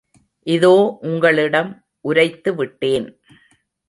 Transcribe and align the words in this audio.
இதோ 0.47 0.97
உங்களிடம் 1.01 1.69
உரைத்து 2.05 2.55
விட்டேன். 2.55 3.07